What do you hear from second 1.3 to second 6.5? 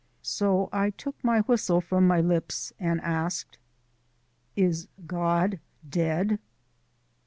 whistle from my lips and asked: "Is God dead?"